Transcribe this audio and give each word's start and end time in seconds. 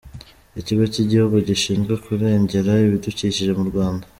ikigo 0.59 0.83
cy’igihugu 0.93 1.35
gishinzwe 1.47 1.93
kurengera 2.03 2.71
ibidukikije 2.85 3.51
mu 3.59 3.65
Rwanda 3.69 4.05